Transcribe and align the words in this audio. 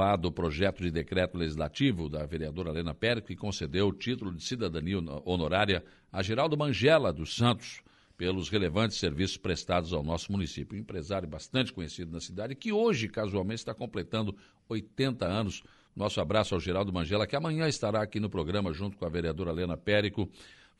aprovado 0.00 0.28
o 0.28 0.32
projeto 0.32 0.82
de 0.82 0.90
decreto 0.90 1.36
legislativo 1.36 2.08
da 2.08 2.24
vereadora 2.24 2.70
Helena 2.70 2.94
Pérez, 2.94 3.22
que 3.22 3.36
concedeu 3.36 3.88
o 3.88 3.92
título 3.92 4.32
de 4.32 4.42
cidadania 4.42 4.98
honorária 5.26 5.84
a 6.10 6.22
Geraldo 6.22 6.56
Mangela 6.56 7.12
dos 7.12 7.36
Santos 7.36 7.82
pelos 8.16 8.48
relevantes 8.48 8.96
serviços 8.96 9.36
prestados 9.36 9.92
ao 9.92 10.02
nosso 10.02 10.32
município. 10.32 10.76
Um 10.76 10.80
empresário 10.80 11.28
bastante 11.28 11.70
conhecido 11.70 12.12
na 12.12 12.20
cidade, 12.20 12.54
que 12.54 12.72
hoje, 12.72 13.08
casualmente, 13.08 13.60
está 13.60 13.74
completando 13.74 14.34
80 14.70 15.26
anos. 15.26 15.62
Nosso 15.94 16.20
abraço 16.20 16.54
ao 16.54 16.60
Geraldo 16.60 16.92
Mangela, 16.92 17.26
que 17.26 17.36
amanhã 17.36 17.68
estará 17.68 18.02
aqui 18.02 18.20
no 18.20 18.30
programa 18.30 18.72
junto 18.72 18.96
com 18.96 19.04
a 19.04 19.08
vereadora 19.08 19.50
Helena 19.50 19.76
Périco 19.76 20.30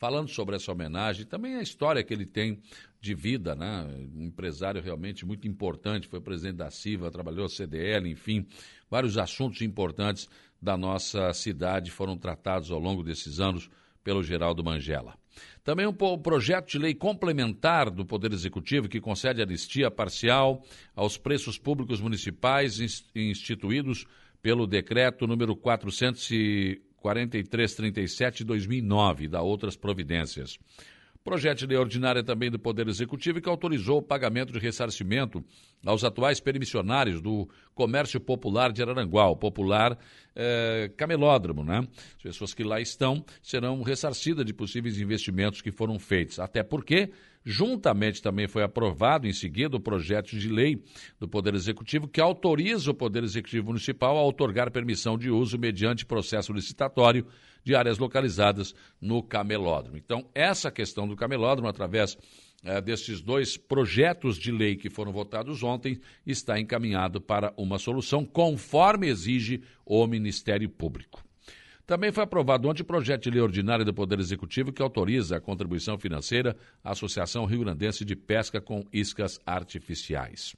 falando 0.01 0.31
sobre 0.31 0.57
essa 0.57 0.73
homenagem, 0.73 1.27
também 1.27 1.57
a 1.57 1.63
história 1.63 2.03
que 2.03 2.15
ele 2.15 2.25
tem 2.25 2.59
de 3.03 3.15
vida, 3.15 3.55
né? 3.55 3.87
Um 4.17 4.25
empresário 4.25 4.81
realmente 4.81 5.27
muito 5.27 5.47
importante, 5.47 6.09
foi 6.09 6.23
presidente 6.23 6.57
da 6.57 6.71
CIVA, 6.71 7.11
trabalhou 7.11 7.47
CDL, 7.51 8.09
enfim, 8.09 8.47
vários 8.91 9.19
assuntos 9.19 9.61
importantes 9.61 10.27
da 10.61 10.75
nossa 10.75 11.31
cidade 11.35 11.91
foram 11.91 12.17
tratados 12.17 12.71
ao 12.71 12.79
longo 12.79 13.03
desses 13.03 13.41
anos 13.41 13.69
pelo 14.03 14.23
Geraldo 14.23 14.65
Mangela. 14.65 15.19
Também 15.63 15.87
um 15.87 15.93
projeto 15.93 16.71
de 16.71 16.79
lei 16.79 16.95
complementar 16.95 17.91
do 17.91 18.05
Poder 18.05 18.33
Executivo 18.33 18.89
que 18.89 19.01
concede 19.01 19.43
anistia 19.43 19.91
parcial 19.91 20.65
aos 20.97 21.19
preços 21.19 21.59
públicos 21.59 22.01
municipais 22.01 22.81
instituídos 23.15 24.07
pelo 24.43 24.67
decreto 24.67 25.27
número 25.27 25.57
400 25.57 26.29
4337 27.01 28.39
de 28.39 28.45
2009 28.45 29.25
e 29.25 29.29
da 29.29 29.41
outras 29.41 29.77
providências. 29.77 30.59
Projeto 31.23 31.59
de 31.59 31.67
lei 31.67 31.77
ordinária 31.77 32.25
também 32.25 32.51
do 32.51 32.59
Poder 32.59 32.89
Executivo 32.89 33.43
que 33.43 33.49
autorizou 33.49 33.99
o 33.99 34.03
pagamento 34.03 34.55
de 34.55 34.59
ressarcimento 34.59 35.45
aos 35.85 36.03
atuais 36.03 36.41
permissionários 36.41 37.21
do 37.21 37.47
Comércio 37.75 38.19
Popular 38.19 38.73
de 38.73 38.81
Araranguá, 38.81 39.29
o 39.29 39.37
popular 39.37 39.99
eh, 40.35 40.91
camelódromo. 40.97 41.63
Né? 41.63 41.87
As 42.17 42.23
pessoas 42.23 42.55
que 42.55 42.65
lá 42.65 42.81
estão 42.81 43.23
serão 43.43 43.83
ressarcidas 43.83 44.47
de 44.47 44.55
possíveis 44.55 44.99
investimentos 44.99 45.61
que 45.61 45.71
foram 45.71 45.99
feitos. 45.99 46.39
Até 46.39 46.63
porque 46.63 47.11
Juntamente 47.45 48.21
também 48.21 48.47
foi 48.47 48.63
aprovado 48.63 49.27
em 49.27 49.33
seguida 49.33 49.77
o 49.77 49.81
projeto 49.81 50.37
de 50.37 50.49
lei 50.49 50.83
do 51.19 51.27
Poder 51.27 51.55
Executivo 51.55 52.07
que 52.07 52.21
autoriza 52.21 52.91
o 52.91 52.95
Poder 52.95 53.25
Executivo 53.25 53.69
Municipal 53.69 54.19
a 54.19 54.27
otorgar 54.27 54.71
permissão 54.71 55.17
de 55.17 55.31
uso 55.31 55.59
mediante 55.59 56.05
processo 56.05 56.53
licitatório 56.53 57.27
de 57.65 57.75
áreas 57.75 57.99
localizadas 57.99 58.75
no 59.01 59.23
camelódromo. 59.23 59.97
Então, 59.97 60.29
essa 60.35 60.71
questão 60.71 61.09
do 61.09 61.17
camelódromo, 61.17 61.69
através 61.69 62.17
eh, 62.63 62.81
desses 62.81 63.23
dois 63.23 63.57
projetos 63.57 64.37
de 64.37 64.53
lei 64.53 64.77
que 64.77 64.91
foram 64.91 65.13
votados 65.13 65.63
ontem, 65.63 65.99
está 66.27 66.61
encaminhado 66.61 67.21
para 67.21 67.55
uma 67.57 67.79
solução 67.79 68.25
conforme 68.25 69.09
exige 69.09 69.63
o 69.85 70.07
Ministério 70.07 70.69
Público. 70.69 71.23
Também 71.91 72.13
foi 72.13 72.23
aprovado 72.23 72.69
ontem 72.69 72.83
o 72.83 72.85
projeto 72.85 73.25
de 73.25 73.31
lei 73.33 73.41
ordinária 73.41 73.85
do 73.85 73.93
Poder 73.93 74.21
Executivo 74.21 74.73
que 74.73 74.81
autoriza 74.81 75.37
a 75.37 75.41
contribuição 75.41 75.99
financeira 75.99 76.57
à 76.85 76.93
Associação 76.93 77.45
Rio 77.45 77.65
Grandense 77.65 78.05
de 78.05 78.15
Pesca 78.15 78.61
com 78.61 78.87
Iscas 78.93 79.41
Artificiais. 79.45 80.55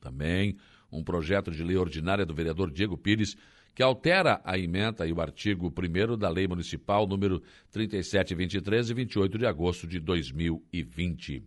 Também 0.00 0.56
um 0.92 1.02
projeto 1.02 1.50
de 1.50 1.64
lei 1.64 1.76
ordinária 1.76 2.24
do 2.24 2.32
vereador 2.32 2.70
Diego 2.70 2.96
Pires 2.96 3.36
que 3.74 3.82
altera 3.82 4.40
a 4.44 4.56
emenda 4.56 5.08
e 5.08 5.12
o 5.12 5.20
artigo 5.20 5.74
1 5.76 6.16
da 6.16 6.28
Lei 6.28 6.46
Municipal 6.46 7.04
número 7.04 7.42
3723 7.72 8.86
de 8.86 8.94
28 8.94 9.38
de 9.38 9.44
agosto 9.44 9.88
de 9.88 9.98
2020 9.98 11.42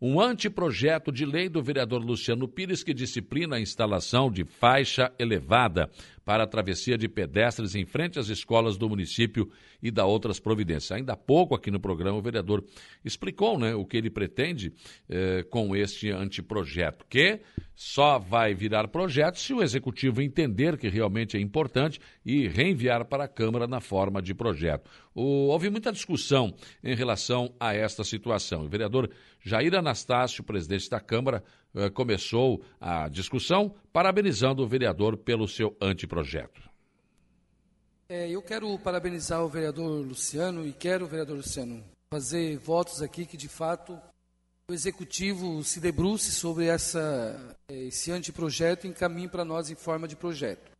um 0.00 0.20
anteprojeto 0.20 1.10
de 1.10 1.26
lei 1.26 1.48
do 1.48 1.62
vereador 1.62 2.00
Luciano 2.00 2.46
Pires 2.46 2.84
que 2.84 2.94
disciplina 2.94 3.56
a 3.56 3.60
instalação 3.60 4.30
de 4.30 4.44
faixa 4.44 5.12
elevada 5.18 5.90
para 6.28 6.44
a 6.44 6.46
travessia 6.46 6.98
de 6.98 7.08
pedestres 7.08 7.74
em 7.74 7.86
frente 7.86 8.18
às 8.18 8.28
escolas 8.28 8.76
do 8.76 8.86
município 8.86 9.50
e 9.82 9.90
da 9.90 10.04
outras 10.04 10.38
providências. 10.38 10.92
Ainda 10.92 11.14
há 11.14 11.16
pouco 11.16 11.54
aqui 11.54 11.70
no 11.70 11.80
programa 11.80 12.18
o 12.18 12.20
vereador 12.20 12.62
explicou 13.02 13.58
né, 13.58 13.74
o 13.74 13.82
que 13.86 13.96
ele 13.96 14.10
pretende 14.10 14.70
eh, 15.08 15.42
com 15.48 15.74
este 15.74 16.10
anteprojeto, 16.10 17.06
que 17.08 17.40
só 17.74 18.18
vai 18.18 18.52
virar 18.52 18.88
projeto 18.88 19.38
se 19.38 19.54
o 19.54 19.62
executivo 19.62 20.20
entender 20.20 20.76
que 20.76 20.90
realmente 20.90 21.34
é 21.34 21.40
importante 21.40 21.98
e 22.26 22.46
reenviar 22.46 23.06
para 23.06 23.24
a 23.24 23.28
Câmara 23.28 23.66
na 23.66 23.80
forma 23.80 24.20
de 24.20 24.34
projeto. 24.34 24.90
O, 25.14 25.46
houve 25.46 25.70
muita 25.70 25.90
discussão 25.90 26.54
em 26.84 26.94
relação 26.94 27.54
a 27.58 27.72
esta 27.72 28.04
situação. 28.04 28.66
O 28.66 28.68
vereador 28.68 29.08
Jair 29.40 29.74
Anastácio, 29.74 30.44
presidente 30.44 30.90
da 30.90 31.00
Câmara, 31.00 31.42
começou 31.94 32.62
a 32.80 33.08
discussão 33.08 33.74
parabenizando 33.92 34.62
o 34.62 34.68
vereador 34.68 35.16
pelo 35.16 35.46
seu 35.46 35.76
anteprojeto. 35.80 36.68
É, 38.08 38.30
eu 38.30 38.40
quero 38.40 38.78
parabenizar 38.78 39.44
o 39.44 39.48
vereador 39.48 40.06
Luciano 40.06 40.66
e 40.66 40.72
quero, 40.72 41.06
vereador 41.06 41.36
Luciano, 41.36 41.84
fazer 42.10 42.56
votos 42.56 43.02
aqui 43.02 43.26
que, 43.26 43.36
de 43.36 43.48
fato, 43.48 44.00
o 44.66 44.72
executivo 44.72 45.62
se 45.62 45.78
debruce 45.78 46.32
sobre 46.32 46.66
essa, 46.66 47.54
esse 47.68 48.10
anteprojeto 48.10 48.86
e 48.86 48.90
encaminhe 48.90 49.28
para 49.28 49.44
nós 49.44 49.70
em 49.70 49.74
forma 49.74 50.08
de 50.08 50.16
projeto. 50.16 50.70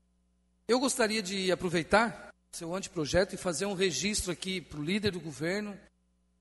Eu 0.66 0.81
gostaria 0.81 1.22
de 1.22 1.53
aproveitar 1.53 2.28
seu 2.53 2.75
anteprojeto 2.75 3.34
e 3.34 3.38
fazer 3.38 3.66
um 3.66 3.75
registro 3.75 4.32
aqui 4.32 4.60
para 4.60 4.81
o 4.81 4.84
líder 4.84 5.12
do 5.12 5.20
governo, 5.20 5.78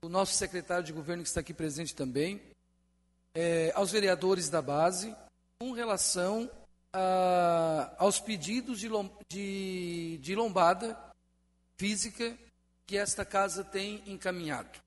o 0.02 0.08
nosso 0.08 0.34
secretário 0.34 0.84
de 0.84 0.92
governo 0.92 1.22
que 1.22 1.28
está 1.28 1.40
aqui 1.40 1.52
presente 1.52 1.94
também, 1.94 2.40
é, 3.34 3.72
aos 3.74 3.90
vereadores 3.90 4.48
da 4.48 4.62
base, 4.62 5.14
com 5.58 5.72
relação 5.72 6.50
a, 6.92 7.94
aos 7.98 8.20
pedidos 8.20 8.80
de, 8.80 8.88
de, 9.28 10.18
de 10.18 10.34
lombada 10.34 10.98
física 11.76 12.36
que 12.86 12.96
esta 12.96 13.24
casa 13.24 13.62
tem 13.62 14.02
encaminhado. 14.06 14.78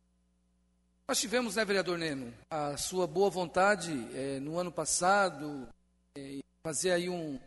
Nós 1.08 1.20
tivemos, 1.20 1.56
né, 1.56 1.66
vereador 1.66 1.98
Neno, 1.98 2.34
a 2.50 2.78
sua 2.78 3.06
boa 3.06 3.30
vontade 3.30 3.92
é, 4.14 4.40
no 4.40 4.58
ano 4.58 4.72
passado, 4.72 5.68
é, 6.18 6.40
fazer 6.64 6.92
aí 6.92 7.10
um 7.10 7.40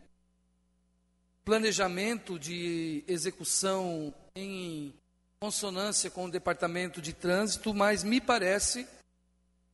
planejamento 1.43 2.39
de 2.39 3.03
execução 3.07 4.13
em 4.35 4.93
consonância 5.39 6.09
com 6.09 6.25
o 6.25 6.31
departamento 6.31 7.01
de 7.01 7.13
trânsito, 7.13 7.73
mas 7.73 8.03
me 8.03 8.19
parece 8.19 8.87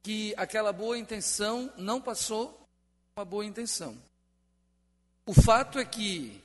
que 0.04 0.34
aquela 0.38 0.72
boa 0.72 0.98
intenção 0.98 1.72
não 1.78 2.02
passou 2.02 2.60
uma 3.16 3.26
boa 3.26 3.46
intenção. 3.46 3.98
O 5.26 5.34
fato 5.34 5.78
é 5.80 5.86
que, 5.86 6.42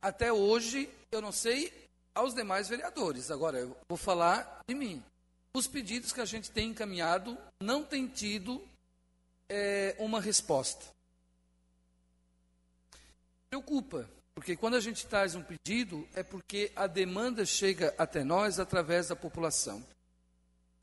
até 0.00 0.32
hoje, 0.32 0.88
eu 1.10 1.20
não 1.20 1.32
sei 1.32 1.72
aos 2.14 2.34
demais 2.34 2.68
vereadores, 2.68 3.30
agora 3.30 3.58
eu 3.58 3.76
vou 3.88 3.98
falar 3.98 4.60
de 4.66 4.74
mim 4.74 5.02
os 5.54 5.66
pedidos 5.66 6.12
que 6.12 6.20
a 6.20 6.24
gente 6.24 6.50
tem 6.50 6.70
encaminhado 6.70 7.36
não 7.60 7.84
têm 7.84 8.06
tido 8.06 8.62
é, 9.48 9.94
uma 9.98 10.20
resposta. 10.20 10.86
Preocupa, 13.50 14.08
porque 14.34 14.56
quando 14.56 14.76
a 14.76 14.80
gente 14.80 15.06
traz 15.06 15.34
um 15.34 15.42
pedido 15.42 16.08
é 16.14 16.22
porque 16.22 16.72
a 16.74 16.86
demanda 16.86 17.44
chega 17.44 17.94
até 17.98 18.24
nós 18.24 18.58
através 18.58 19.08
da 19.08 19.16
população. 19.16 19.84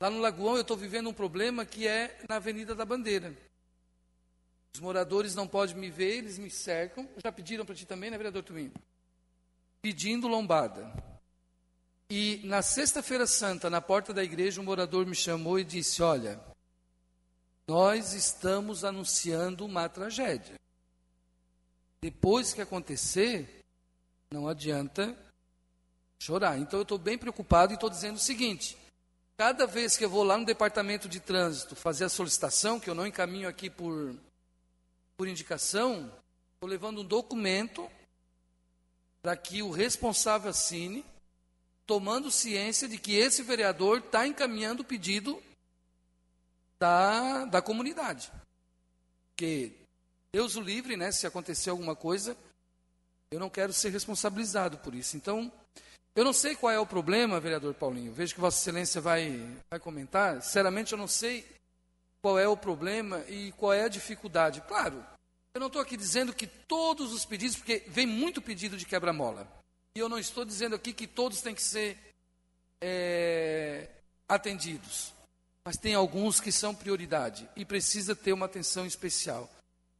Lá 0.00 0.08
no 0.08 0.18
Lagoão 0.18 0.54
eu 0.54 0.62
estou 0.62 0.78
vivendo 0.78 1.10
um 1.10 1.12
problema 1.12 1.66
que 1.66 1.86
é 1.86 2.18
na 2.26 2.36
Avenida 2.36 2.74
da 2.74 2.86
Bandeira. 2.86 3.36
Os 4.72 4.80
moradores 4.80 5.34
não 5.34 5.46
podem 5.46 5.76
me 5.76 5.90
ver, 5.90 6.16
eles 6.16 6.38
me 6.38 6.48
cercam. 6.50 7.06
Já 7.22 7.30
pediram 7.30 7.66
para 7.66 7.74
ti 7.74 7.84
também, 7.84 8.10
né, 8.10 8.16
vereador 8.16 8.42
Tumim? 8.42 8.72
Pedindo 9.82 10.26
lombada. 10.26 10.90
E 12.08 12.40
na 12.44 12.62
sexta-feira 12.62 13.26
santa, 13.26 13.68
na 13.68 13.82
porta 13.82 14.14
da 14.14 14.24
igreja, 14.24 14.60
um 14.60 14.64
morador 14.64 15.04
me 15.04 15.14
chamou 15.14 15.58
e 15.58 15.64
disse: 15.64 16.02
Olha, 16.02 16.40
nós 17.68 18.14
estamos 18.14 18.84
anunciando 18.84 19.66
uma 19.66 19.86
tragédia. 19.88 20.54
Depois 22.00 22.54
que 22.54 22.62
acontecer, 22.62 23.62
não 24.30 24.48
adianta 24.48 25.14
chorar. 26.18 26.58
Então 26.58 26.78
eu 26.78 26.84
estou 26.84 26.98
bem 26.98 27.18
preocupado 27.18 27.72
e 27.72 27.74
estou 27.74 27.90
dizendo 27.90 28.16
o 28.16 28.20
seguinte: 28.20 28.79
cada 29.40 29.66
vez 29.66 29.96
que 29.96 30.04
eu 30.04 30.10
vou 30.10 30.22
lá 30.22 30.36
no 30.36 30.44
departamento 30.44 31.08
de 31.08 31.18
trânsito 31.18 31.74
fazer 31.74 32.04
a 32.04 32.10
solicitação, 32.10 32.78
que 32.78 32.90
eu 32.90 32.94
não 32.94 33.06
encaminho 33.06 33.48
aqui 33.48 33.70
por, 33.70 34.14
por 35.16 35.26
indicação, 35.26 36.12
estou 36.52 36.68
levando 36.68 37.00
um 37.00 37.04
documento 37.04 37.90
para 39.22 39.34
que 39.38 39.62
o 39.62 39.70
responsável 39.70 40.50
assine 40.50 41.06
tomando 41.86 42.30
ciência 42.30 42.86
de 42.86 42.98
que 42.98 43.16
esse 43.16 43.42
vereador 43.42 44.00
está 44.00 44.26
encaminhando 44.26 44.82
o 44.82 44.84
pedido 44.84 45.42
da, 46.78 47.46
da 47.46 47.62
comunidade. 47.62 48.30
Porque 49.30 49.72
Deus 50.30 50.54
o 50.54 50.60
livre, 50.60 50.98
né? 50.98 51.10
Se 51.12 51.26
acontecer 51.26 51.70
alguma 51.70 51.96
coisa, 51.96 52.36
eu 53.30 53.40
não 53.40 53.48
quero 53.48 53.72
ser 53.72 53.88
responsabilizado 53.88 54.76
por 54.76 54.94
isso. 54.94 55.16
Então, 55.16 55.50
eu 56.14 56.24
não 56.24 56.32
sei 56.32 56.54
qual 56.54 56.72
é 56.72 56.78
o 56.78 56.86
problema, 56.86 57.40
vereador 57.40 57.74
Paulinho. 57.74 58.12
Vejo 58.12 58.34
que 58.34 58.40
Vossa 58.40 58.58
Excelência 58.58 59.00
vai, 59.00 59.40
vai 59.70 59.78
comentar. 59.78 60.42
Sinceramente, 60.42 60.92
eu 60.92 60.98
não 60.98 61.06
sei 61.06 61.46
qual 62.20 62.38
é 62.38 62.48
o 62.48 62.56
problema 62.56 63.24
e 63.28 63.52
qual 63.52 63.72
é 63.72 63.84
a 63.84 63.88
dificuldade. 63.88 64.60
Claro, 64.62 65.04
Eu 65.54 65.60
não 65.60 65.66
estou 65.66 65.82
aqui 65.82 65.96
dizendo 65.96 66.32
que 66.32 66.46
todos 66.46 67.12
os 67.12 67.24
pedidos, 67.24 67.56
porque 67.56 67.82
vem 67.88 68.06
muito 68.06 68.40
pedido 68.40 68.76
de 68.76 68.86
quebra-mola. 68.86 69.48
E 69.96 69.98
eu 69.98 70.08
não 70.08 70.18
estou 70.18 70.44
dizendo 70.44 70.76
aqui 70.76 70.92
que 70.92 71.06
todos 71.06 71.40
têm 71.40 71.54
que 71.54 71.62
ser 71.62 71.98
é, 72.80 73.88
atendidos. 74.28 75.12
Mas 75.64 75.76
tem 75.76 75.94
alguns 75.94 76.40
que 76.40 76.52
são 76.52 76.74
prioridade 76.74 77.48
e 77.56 77.64
precisa 77.64 78.14
ter 78.14 78.32
uma 78.32 78.46
atenção 78.46 78.86
especial. 78.86 79.50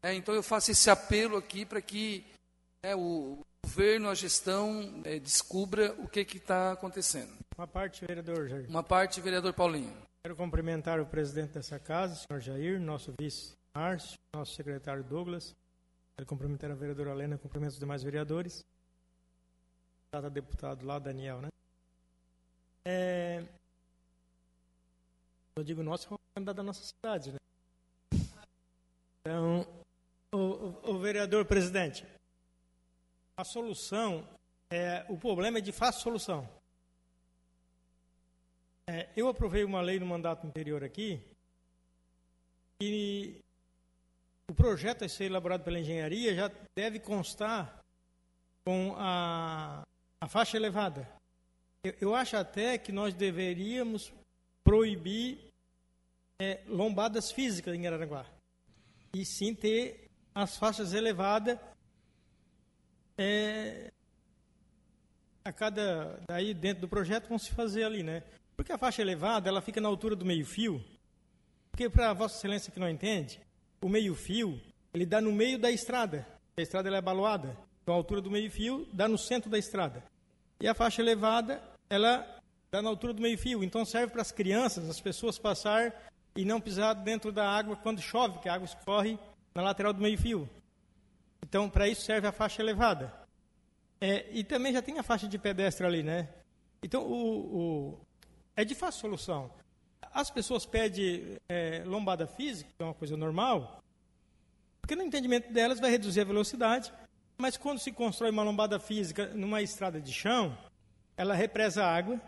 É, 0.03 0.15
então 0.15 0.35
eu 0.35 0.43
faço 0.43 0.71
esse 0.71 0.89
apelo 0.89 1.37
aqui 1.37 1.65
para 1.65 1.81
que 1.83 2.25
é, 2.83 2.95
o 2.95 3.45
governo, 3.71 4.09
a 4.09 4.15
gestão, 4.15 5.01
é, 5.05 5.21
descubra 5.21 5.93
o 6.01 6.09
que 6.09 6.21
está 6.23 6.73
acontecendo. 6.73 7.33
Uma 7.57 7.69
parte, 7.69 8.05
vereador 8.05 8.49
Jair. 8.49 8.69
Uma 8.69 8.83
parte, 8.83 9.21
vereador 9.21 9.55
Paulinho. 9.55 9.97
Quero 10.25 10.35
cumprimentar 10.35 10.99
o 10.99 11.07
presidente 11.07 11.53
dessa 11.53 11.79
casa, 11.79 12.17
senhor 12.17 12.41
Jair, 12.41 12.81
nosso 12.81 13.15
vice 13.19 13.55
Márcio, 13.73 14.19
nosso 14.35 14.55
secretário 14.57 15.05
Douglas. 15.05 15.55
Quero 16.17 16.27
cumprimentar 16.27 16.69
a 16.73 16.75
vereadora 16.75 17.11
Helena, 17.11 17.39
cumprimento 17.39 17.71
os 17.71 17.79
demais 17.79 18.03
vereadores. 18.03 18.65
Cada 20.11 20.29
deputado 20.29 20.85
lá, 20.85 20.99
Daniel, 20.99 21.41
né? 21.41 21.49
É... 22.85 23.45
Eu 25.55 25.63
digo 25.63 25.83
nosso, 25.85 26.13
é 26.13 26.15
o 26.15 26.19
candidato 26.35 26.57
da 26.57 26.63
nossa 26.65 26.83
cidade, 26.83 27.33
né? 27.33 27.39
Então, 29.21 29.65
o, 30.33 30.39
o, 30.39 30.91
o 30.95 30.99
vereador 30.99 31.45
presidente, 31.45 32.05
a 33.37 33.44
solução, 33.44 34.27
é, 34.71 35.05
o 35.09 35.17
problema 35.17 35.59
é 35.59 35.61
de 35.61 35.73
fácil 35.73 36.03
solução. 36.03 36.49
É, 38.87 39.09
eu 39.17 39.29
aprovei 39.29 39.65
uma 39.65 39.81
lei 39.81 40.00
no 40.00 40.06
mandato 40.06 40.47
anterior 40.47 40.82
aqui 40.82 41.23
e 42.81 43.41
o 44.50 44.55
projeto 44.55 45.05
a 45.05 45.09
ser 45.09 45.27
elaborado 45.27 45.62
pela 45.62 45.79
engenharia 45.79 46.35
já 46.35 46.50
deve 46.75 46.99
constar 46.99 47.81
com 48.65 48.94
a, 48.97 49.83
a 50.21 50.29
faixa 50.29 50.56
elevada. 50.56 51.09
Eu, 51.85 51.94
eu, 52.00 52.15
acho 52.15 52.37
até 52.37 52.76
que 52.79 52.91
nós 52.91 53.15
deveríamos 53.15 54.12
proibir 54.65 55.38
é, 56.41 56.62
lombadas 56.67 57.31
físicas 57.31 57.75
em 57.75 57.87
Araranguá. 57.87 58.26
E 59.15 59.25
sim 59.25 59.55
ter 59.55 60.11
as 60.35 60.56
faixas 60.56 60.93
elevadas 60.93 61.59
é, 63.23 63.93
a 65.45 65.53
cada 65.53 66.19
daí 66.27 66.55
dentro 66.55 66.81
do 66.81 66.89
projeto 66.89 67.29
vão 67.29 67.39
se 67.39 67.51
fazer 67.53 67.85
ali, 67.85 68.03
né? 68.03 68.23
Porque 68.57 68.73
a 68.73 68.79
faixa 68.79 69.03
elevada, 69.03 69.47
ela 69.47 69.61
fica 69.61 69.79
na 69.79 69.89
altura 69.89 70.17
do 70.17 70.25
meio-fio. 70.25 70.83
Porque 71.71 71.91
para 71.91 72.15
Vossa 72.15 72.39
Excelência 72.39 72.73
que 72.73 72.81
não 72.81 72.89
entende, 72.89 73.39
o 73.83 73.91
meio-fio, 73.91 74.59
ele 74.95 75.05
dá 75.05 75.21
no 75.21 75.33
meio 75.33 75.59
da 75.59 75.71
estrada. 75.71 76.27
A 76.57 76.63
estrada 76.63 76.89
ela 76.89 76.97
é 76.97 77.03
baloada. 77.03 77.55
Então 77.83 77.95
a 77.95 77.99
altura 77.99 78.23
do 78.23 78.31
meio-fio 78.31 78.89
dá 78.91 79.07
no 79.07 79.19
centro 79.19 79.51
da 79.51 79.59
estrada. 79.59 80.03
E 80.59 80.67
a 80.67 80.75
faixa 80.75 81.03
elevada, 81.03 81.63
ela 81.91 82.27
dá 82.71 82.81
na 82.81 82.89
altura 82.89 83.13
do 83.13 83.21
meio-fio. 83.21 83.63
Então 83.63 83.85
serve 83.85 84.13
para 84.13 84.23
as 84.23 84.33
crianças, 84.33 84.89
as 84.89 85.01
pessoas 85.01 85.39
passar 85.39 86.09
e 86.35 86.45
não 86.47 86.59
pisar 86.59 86.95
dentro 86.95 87.31
da 87.31 87.47
água 87.47 87.77
quando 87.77 88.01
chove, 88.01 88.39
que 88.39 88.49
a 88.49 88.55
água 88.55 88.65
escorre 88.65 89.19
na 89.55 89.63
lateral 89.63 89.93
do 89.93 90.01
meio-fio. 90.01 90.49
Então, 91.50 91.69
para 91.69 91.88
isso 91.88 92.02
serve 92.02 92.29
a 92.29 92.32
faixa 92.32 92.62
elevada. 92.62 93.12
É, 94.00 94.25
e 94.31 94.44
também 94.44 94.73
já 94.73 94.81
tem 94.81 95.00
a 95.00 95.02
faixa 95.02 95.26
de 95.26 95.37
pedestre 95.37 95.85
ali, 95.85 96.00
né? 96.00 96.29
Então, 96.81 97.02
o, 97.02 97.56
o, 97.56 98.00
é 98.55 98.64
de 98.64 98.73
fácil 98.73 99.00
solução. 99.00 99.50
As 100.14 100.31
pessoas 100.31 100.64
pedem 100.64 101.38
é, 101.49 101.82
lombada 101.85 102.25
física, 102.25 102.70
que 102.70 102.81
é 102.81 102.87
uma 102.87 102.94
coisa 102.94 103.17
normal, 103.17 103.82
porque 104.81 104.94
no 104.94 105.02
entendimento 105.02 105.52
delas 105.52 105.81
vai 105.81 105.91
reduzir 105.91 106.20
a 106.20 106.25
velocidade, 106.25 106.93
mas 107.37 107.56
quando 107.56 107.81
se 107.81 107.91
constrói 107.91 108.31
uma 108.31 108.44
lombada 108.44 108.79
física 108.79 109.26
numa 109.35 109.61
estrada 109.61 110.00
de 110.00 110.12
chão, 110.12 110.56
ela 111.17 111.35
represa 111.35 111.85
a 111.85 111.93
água 111.93 112.20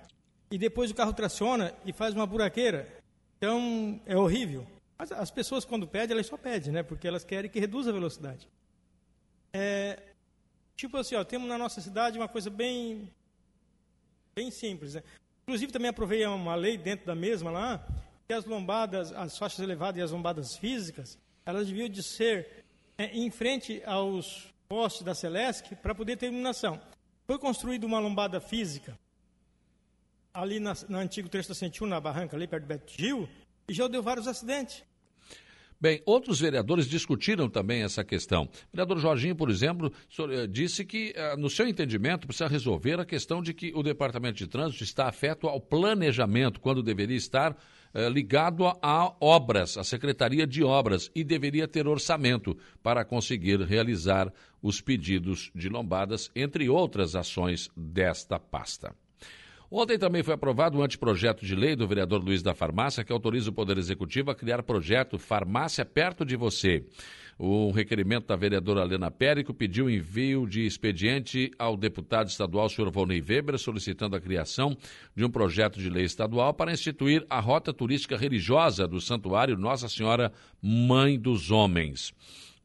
e 0.50 0.58
depois 0.58 0.90
o 0.90 0.94
carro 0.96 1.12
traciona 1.12 1.72
e 1.84 1.92
faz 1.92 2.12
uma 2.12 2.26
buraqueira. 2.26 2.88
Então, 3.38 4.00
é 4.04 4.16
horrível. 4.16 4.66
Mas 4.98 5.12
as 5.12 5.30
pessoas, 5.30 5.64
quando 5.64 5.86
pedem, 5.86 6.12
elas 6.12 6.26
só 6.26 6.36
pedem, 6.36 6.72
né? 6.72 6.82
Porque 6.82 7.06
elas 7.06 7.22
querem 7.22 7.48
que 7.48 7.60
reduza 7.60 7.90
a 7.90 7.92
velocidade. 7.92 8.48
É, 9.52 9.99
tipo 10.76 10.96
assim, 10.96 11.14
ó, 11.14 11.25
temos 11.25 11.49
na 11.49 11.58
nossa 11.58 11.81
cidade 11.81 12.19
uma 12.19 12.28
coisa 12.28 12.49
bem, 12.49 13.10
bem 14.34 14.50
simples. 14.50 14.94
Né? 14.94 15.02
Inclusive, 15.43 15.72
também 15.72 15.90
aprovei 15.90 16.25
uma 16.26 16.54
lei 16.54 16.78
dentro 16.78 17.06
da 17.06 17.14
mesma 17.14 17.50
lá, 17.50 17.87
que 18.26 18.32
as 18.32 18.44
lombadas, 18.44 19.12
as 19.12 19.37
faixas 19.37 19.60
elevadas 19.60 19.99
e 20.00 20.02
as 20.02 20.10
lombadas 20.10 20.56
físicas, 20.56 21.19
elas 21.44 21.66
deviam 21.66 21.88
de 21.88 22.02
ser 22.02 22.64
é, 22.96 23.06
em 23.06 23.31
frente 23.31 23.82
aos 23.84 24.52
postes 24.69 25.02
da 25.02 25.14
Celesc 25.14 25.75
para 25.76 25.94
poder 25.94 26.16
ter 26.16 26.26
iluminação. 26.26 26.81
Foi 27.26 27.38
construída 27.38 27.87
uma 27.87 27.98
lombada 27.98 28.40
física 28.40 28.98
ali 30.32 30.58
na, 30.58 30.72
na 30.88 30.98
antigo 30.98 31.28
trecho 31.28 31.48
da 31.48 31.55
101, 31.55 31.87
na 31.87 32.00
barranca 32.00 32.37
ali 32.37 32.46
perto 32.46 32.64
do 32.64 32.69
Beto 32.69 32.93
Gil, 32.96 33.28
e 33.69 33.72
já 33.75 33.87
deu 33.87 34.02
vários 34.02 34.26
acidentes. 34.26 34.82
Bem, 35.82 36.00
outros 36.06 36.38
vereadores 36.38 36.87
discutiram 36.87 37.49
também 37.49 37.82
essa 37.82 38.05
questão. 38.05 38.44
O 38.44 38.49
vereador 38.73 39.00
Jorginho, 39.00 39.34
por 39.34 39.50
exemplo, 39.50 39.93
eh, 40.31 40.46
disse 40.46 40.84
que, 40.84 41.12
eh, 41.12 41.37
no 41.37 41.50
seu 41.50 41.67
entendimento, 41.67 42.25
precisa 42.25 42.46
resolver 42.46 43.00
a 43.00 43.05
questão 43.05 43.43
de 43.43 43.52
que 43.52 43.73
o 43.75 43.82
Departamento 43.82 44.38
de 44.38 44.46
Trânsito 44.46 44.84
está 44.84 45.08
afeto 45.08 45.49
ao 45.49 45.61
planejamento, 45.61 46.61
quando 46.61 46.84
deveria 46.84 47.17
estar 47.17 47.56
eh, 47.93 48.08
ligado 48.08 48.64
a 48.81 49.12
obras, 49.20 49.76
a 49.76 49.82
Secretaria 49.82 50.46
de 50.46 50.62
Obras, 50.62 51.11
e 51.17 51.25
deveria 51.25 51.67
ter 51.67 51.88
orçamento 51.88 52.56
para 52.81 53.05
conseguir 53.05 53.61
realizar 53.62 54.32
os 54.62 54.81
pedidos 54.81 55.50
de 55.52 55.69
lombadas, 55.69 56.31
entre 56.32 56.69
outras 56.69 57.17
ações 57.17 57.69
desta 57.76 58.38
pasta. 58.38 58.94
Ontem 59.74 59.98
também 59.98 60.22
foi 60.22 60.34
aprovado 60.34 60.76
um 60.76 60.82
anteprojeto 60.82 61.46
de 61.46 61.54
lei 61.54 61.74
do 61.74 61.88
vereador 61.88 62.22
Luiz 62.22 62.42
da 62.42 62.54
Farmácia 62.54 63.02
que 63.02 63.10
autoriza 63.10 63.48
o 63.48 63.54
Poder 63.54 63.78
Executivo 63.78 64.30
a 64.30 64.34
criar 64.34 64.62
projeto 64.62 65.19
Farmácia 65.19 65.82
Perto 65.82 66.26
de 66.26 66.36
Você. 66.36 66.84
O 67.38 67.70
requerimento 67.70 68.26
da 68.26 68.36
vereadora 68.36 68.82
Helena 68.82 69.10
Périco 69.10 69.54
pediu 69.54 69.88
envio 69.88 70.46
de 70.46 70.66
expediente 70.66 71.50
ao 71.58 71.74
deputado 71.74 72.28
estadual 72.28 72.69
Sr. 72.69 72.90
Volney 72.90 73.24
Weber, 73.26 73.58
solicitando 73.58 74.14
a 74.14 74.20
criação 74.20 74.76
de 75.16 75.24
um 75.24 75.30
projeto 75.30 75.80
de 75.80 75.88
lei 75.88 76.04
estadual 76.04 76.52
para 76.52 76.70
instituir 76.70 77.24
a 77.30 77.40
rota 77.40 77.72
turística 77.72 78.14
religiosa 78.14 78.86
do 78.86 79.00
Santuário 79.00 79.56
Nossa 79.56 79.88
Senhora 79.88 80.30
Mãe 80.60 81.19
dos 81.19 81.50
Homens. 81.50 82.12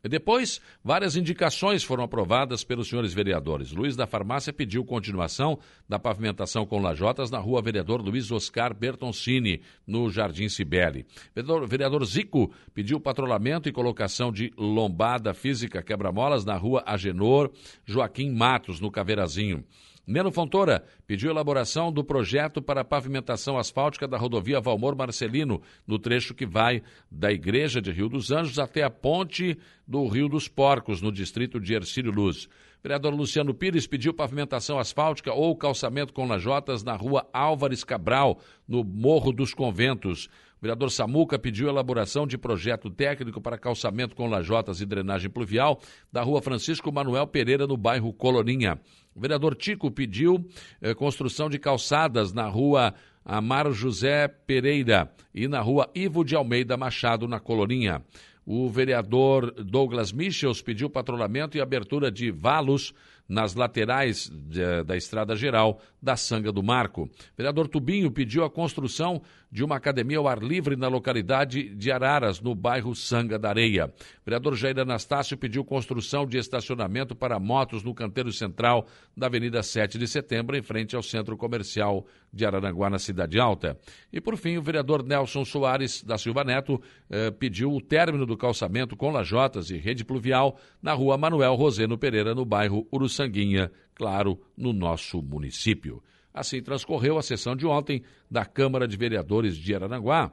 Depois, 0.08 0.62
várias 0.84 1.16
indicações 1.16 1.84
foram 1.84 2.04
aprovadas 2.04 2.64
pelos 2.64 2.88
senhores 2.88 3.14
vereadores. 3.14 3.72
Luiz 3.72 3.96
da 3.96 4.08
Farmácia 4.08 4.54
pediu 4.54 4.84
continuação 4.86 5.60
da 5.88 6.00
pavimentação 6.00 6.66
com 6.66 6.80
lajotas 6.80 7.32
na 7.32 7.40
rua 7.40 7.62
Vereador 7.62 8.02
Luiz 8.02 8.32
Oscar 8.32 8.74
Bertoncini, 8.74 9.62
no 9.86 10.10
Jardim 10.10 10.50
Cibele. 10.50 11.06
Vereador, 11.36 11.68
vereador 11.68 12.06
Zico 12.06 12.52
pediu 12.74 13.00
patrulhamento 13.00 13.68
e 13.68 13.72
colocação 13.72 14.32
de 14.32 14.52
lombada 14.58 15.34
física 15.34 15.82
quebra-molas 15.82 16.46
na 16.46 16.56
rua 16.56 16.84
Agenor 16.86 17.52
Joaquim 17.86 18.32
Matos, 18.32 18.80
no 18.80 18.92
Caveirazinho. 18.92 19.64
Neno 20.08 20.32
Fontoura 20.32 20.86
pediu 21.06 21.30
elaboração 21.30 21.92
do 21.92 22.02
projeto 22.02 22.62
para 22.62 22.86
pavimentação 22.86 23.58
asfáltica 23.58 24.08
da 24.08 24.18
rodovia 24.18 24.62
Valmor 24.62 24.96
Marcelino, 24.96 25.62
no 25.86 26.00
trecho 26.00 26.34
que 26.34 26.46
vai 26.46 26.82
da 27.12 27.30
Igreja 27.30 27.82
de 27.82 27.92
Rio 27.92 28.08
dos 28.08 28.32
Anjos 28.32 28.58
até 28.58 28.84
a 28.84 28.90
ponte 28.90 29.58
do 29.86 30.08
Rio 30.08 30.30
dos 30.30 30.48
Porcos, 30.48 31.02
no 31.02 31.12
distrito 31.12 31.60
de 31.60 31.74
Ercílio 31.74 32.14
Luz. 32.14 32.46
O 32.46 32.50
vereador 32.84 33.14
Luciano 33.14 33.54
Pires 33.54 33.86
pediu 33.86 34.14
pavimentação 34.14 34.80
asfáltica 34.80 35.34
ou 35.34 35.54
calçamento 35.58 36.14
com 36.14 36.26
lajotas 36.26 36.86
na 36.86 36.96
rua 36.96 37.28
Álvares 37.34 37.84
Cabral, 37.84 38.40
no 38.66 38.86
Morro 38.86 39.34
dos 39.34 39.54
Conventos. 39.54 40.30
O 40.58 40.62
vereador 40.62 40.90
Samuca 40.90 41.38
pediu 41.38 41.70
elaboração 41.70 42.26
de 42.26 42.36
projeto 42.36 42.90
técnico 42.90 43.40
para 43.40 43.60
calçamento 43.60 44.16
com 44.16 44.28
lajotas 44.28 44.82
e 44.82 44.86
drenagem 44.88 45.30
pluvial 45.30 45.80
da 46.12 46.24
rua 46.24 46.42
Francisco 46.42 46.92
Manuel 46.92 47.28
Pereira, 47.28 47.68
no 47.68 47.78
bairro 47.78 48.12
Coloninha. 48.12 48.80
O 49.16 49.20
vereador 49.20 49.56
Tico 49.56 49.92
pediu 49.92 50.44
eh, 50.82 50.96
construção 50.96 51.48
de 51.48 51.60
calçadas 51.60 52.34
na 52.34 52.48
rua 52.48 52.96
Amaro 53.24 53.72
José 53.72 54.28
Pereira 54.28 55.14
e 55.34 55.48
na 55.48 55.62
rua 55.62 55.92
Ivo 55.94 56.24
de 56.24 56.36
Almeida 56.36 56.76
Machado, 56.76 57.28
na 57.28 57.40
Colorinha. 57.40 58.02
O 58.44 58.70
vereador 58.70 59.52
Douglas 59.52 60.12
Michels 60.12 60.62
pediu 60.62 60.90
patrulhamento 60.90 61.58
e 61.58 61.62
abertura 61.62 62.10
de 62.10 62.32
valos 62.32 62.94
nas 63.28 63.56
laterais 63.56 64.30
de, 64.30 64.84
da 64.84 64.96
estrada 64.96 65.36
geral 65.36 65.80
da 66.02 66.16
Sanga 66.16 66.52
do 66.52 66.64
Marco. 66.64 67.04
O 67.04 67.10
vereador 67.36 67.68
Tubinho 67.68 68.12
pediu 68.12 68.44
a 68.44 68.50
construção 68.50 69.22
de 69.52 69.64
uma 69.64 69.78
academia 69.78 70.18
ao 70.18 70.28
ar 70.28 70.42
livre 70.44 70.76
na 70.76 70.88
localidade 70.88 71.74
de 71.76 71.92
Araras, 71.92 72.42
no 72.42 72.54
bairro 72.54 72.94
Sanga 72.94 73.40
da 73.40 73.50
Areia. 73.50 73.88
O 73.88 74.26
vereador 74.26 74.56
Jair 74.56 74.78
Anastácio 74.80 75.38
pediu 75.38 75.64
construção 75.64 76.26
de 76.26 76.38
estacionamento 76.38 77.16
para 77.16 77.40
motos 77.40 77.84
no 77.84 77.94
canteiro 77.94 78.32
central 78.32 78.86
da 79.16 79.28
Avenida 79.28 79.64
7 79.64 79.98
de 79.98 80.08
Setembro, 80.08 80.56
em 80.56 80.62
frente 80.62 80.96
ao 80.96 81.02
centro 81.02 81.38
comercial 81.38 82.06
de 82.32 82.46
Araranguá, 82.46 82.90
na 82.90 83.00
Cidade 83.00 83.40
Alta. 83.40 83.78
E, 84.12 84.20
por 84.20 84.36
fim, 84.36 84.58
o 84.58 84.62
vereador 84.62 85.04
Nelson 85.04 85.46
Soares 85.46 86.04
da 86.04 86.18
Silva 86.18 86.44
Neto 86.44 86.82
eh, 87.10 87.32
pediu 87.32 87.72
o 87.72 87.82
término 87.82 88.26
do 88.26 88.38
calçamento 88.38 88.96
com 88.98 89.10
lajotas 89.10 89.70
e 89.70 89.78
rede 89.78 90.04
pluvial 90.04 90.60
na 90.82 90.94
rua 90.94 91.18
Manuel 91.18 91.56
Roseno 91.56 91.98
Pereira, 91.98 92.36
no 92.36 92.46
bairro 92.46 92.86
Uruçanguinha, 93.18 93.72
claro, 93.96 94.40
no 94.56 94.72
nosso 94.72 95.22
município. 95.22 96.04
Assim 96.34 96.62
transcorreu 96.62 97.18
a 97.18 97.24
sessão 97.24 97.56
de 97.56 97.66
ontem 97.66 98.04
da 98.30 98.46
Câmara 98.46 98.88
de 98.88 98.96
Vereadores 98.96 99.58
de 99.58 99.74
Araranguá, 99.74 100.32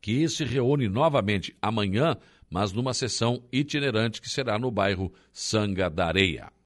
que 0.00 0.28
se 0.28 0.44
reúne 0.44 0.88
novamente 0.88 1.54
amanhã, 1.60 2.16
mas 2.48 2.72
numa 2.72 2.94
sessão 2.94 3.42
itinerante 3.52 4.20
que 4.20 4.28
será 4.28 4.58
no 4.58 4.70
bairro 4.70 5.12
Sanga 5.32 5.90
da 5.90 6.06
Areia. 6.06 6.55